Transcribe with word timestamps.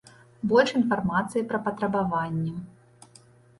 Больш 0.53 0.71
інфармацыі 0.79 1.45
пра 1.53 1.61
патрабаванні. 1.69 2.57